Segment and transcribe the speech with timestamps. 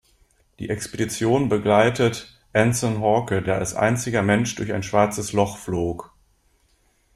[0.57, 6.11] Die Expedition begleitet Anson Hawke, der als einziger Mensch durch ein Schwarzes Loch flog.